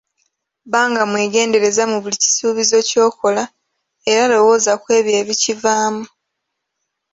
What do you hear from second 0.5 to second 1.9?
Banga mwegendereza